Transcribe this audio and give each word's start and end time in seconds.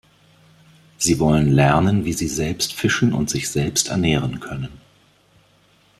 Sie 0.97 1.19
wollen 1.19 1.51
lernen, 1.51 2.05
wie 2.05 2.13
sie 2.13 2.27
selbst 2.27 2.73
fischen 2.73 3.13
und 3.13 3.29
sich 3.29 3.51
selbst 3.51 3.89
ernähren 3.89 4.39
können. 4.39 4.79